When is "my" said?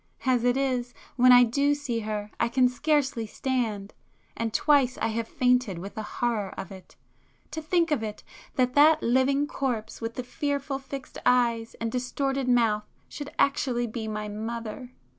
14.07-14.27